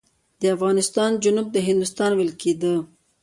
[0.41, 2.73] د افغانستان جنوب ته هندوستان ویل کېده.